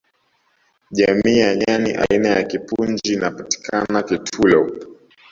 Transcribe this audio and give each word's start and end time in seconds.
jamii 0.91 1.37
ya 1.37 1.55
nyani 1.55 1.91
aina 2.09 2.29
ya 2.29 2.43
kipunji 2.43 3.13
inapatikana 3.13 4.03
kitulo 4.03 4.71